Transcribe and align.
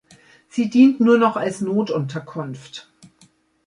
Sie 0.49 0.67
dient 0.67 0.99
nur 0.99 1.19
noch 1.19 1.37
als 1.37 1.61
Notunterkunft. 1.61 2.91